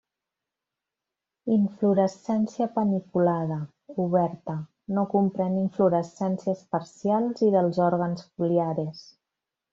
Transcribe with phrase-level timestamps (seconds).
[1.55, 3.59] Inflorescència paniculada;
[4.05, 4.55] oberta;
[4.97, 9.07] no comprèn inflorescències parcials i dels òrgans foliares.